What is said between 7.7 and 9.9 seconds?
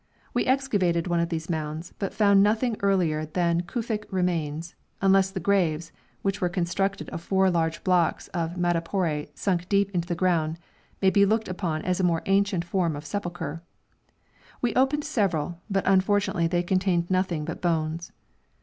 blocks of madrepore sunk